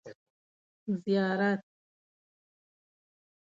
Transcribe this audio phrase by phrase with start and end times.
[1.03, 1.63] زیارت